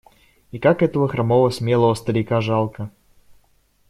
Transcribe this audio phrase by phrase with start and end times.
[0.51, 2.89] И как этого хромого смелого старика жалко!